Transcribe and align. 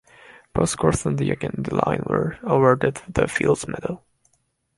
Both 0.55 0.77
Grothendieck 0.77 1.43
and 1.43 1.63
Deligne 1.63 2.01
were 2.09 2.39
awarded 2.41 2.95
the 3.07 3.27
Fields 3.27 3.67
medal. 3.67 4.03